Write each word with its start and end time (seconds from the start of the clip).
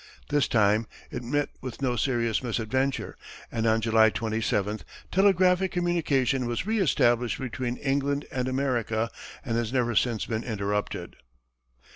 This 0.29 0.47
time, 0.47 0.87
it 1.11 1.21
met 1.21 1.49
with 1.61 1.79
no 1.79 1.95
serious 1.95 2.41
misadventure, 2.41 3.15
and 3.51 3.67
on 3.67 3.81
July 3.81 4.09
27, 4.09 4.79
telegraphic 5.11 5.71
communication 5.71 6.47
was 6.47 6.65
re 6.65 6.79
established 6.79 7.37
between 7.39 7.77
England 7.77 8.25
and 8.31 8.47
America, 8.47 9.11
and 9.45 9.57
has 9.57 9.71
never 9.71 9.93
since 9.95 10.25
been 10.25 10.41
interrupted. 10.43 11.17